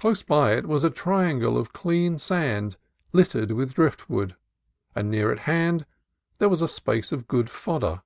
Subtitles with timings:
[0.00, 2.76] Close by it was a triangle of clean sand,
[3.12, 4.34] littered with driftwood;
[4.96, 5.86] and near at hand
[6.38, 8.02] there was a space of good fodder.